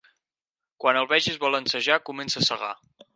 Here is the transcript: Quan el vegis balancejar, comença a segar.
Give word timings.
Quan 0.83 0.97
el 1.01 1.07
vegis 1.11 1.37
balancejar, 1.43 1.99
comença 2.09 2.43
a 2.43 2.47
segar. 2.49 2.73